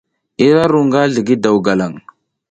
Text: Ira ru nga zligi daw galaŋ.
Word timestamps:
Ira 0.45 0.63
ru 0.71 0.79
nga 0.87 1.01
zligi 1.11 1.35
daw 1.43 1.57
galaŋ. 1.65 1.93